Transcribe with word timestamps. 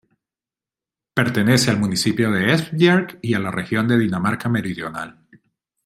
Pertenece 1.13 1.69
al 1.69 1.77
municipio 1.77 2.31
de 2.31 2.53
Esbjerg 2.53 3.19
y 3.21 3.35
a 3.35 3.39
la 3.39 3.51
región 3.51 3.87
de 3.87 3.99
Dinamarca 3.99 4.49
Meridional. 4.49 5.19